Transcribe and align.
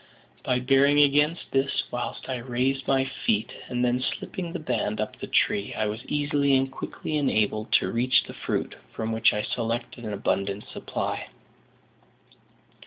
By 0.43 0.57
bearing 0.59 0.97
against 0.97 1.51
this 1.51 1.83
whilst 1.91 2.27
I 2.27 2.37
raised 2.37 2.87
my 2.87 3.05
feet 3.05 3.51
and 3.67 3.85
then 3.85 4.01
slipping 4.01 4.51
the 4.51 4.57
band 4.57 4.99
up 4.99 5.19
the 5.19 5.27
tree, 5.27 5.75
I 5.75 5.85
was 5.85 6.03
easily 6.05 6.57
and 6.57 6.71
quickly 6.71 7.17
enabled 7.17 7.71
to 7.73 7.91
reach 7.91 8.23
the 8.23 8.33
fruit, 8.33 8.73
from 8.95 9.11
which 9.11 9.31
I 9.31 9.43
selected 9.43 10.03
an 10.03 10.13
abundant 10.13 10.67
supply. 10.67 11.27